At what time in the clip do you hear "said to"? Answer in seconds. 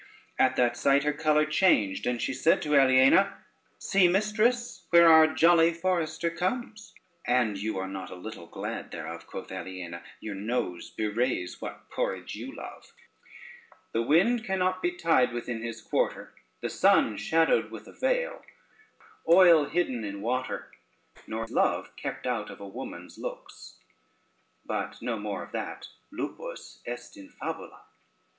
2.33-2.75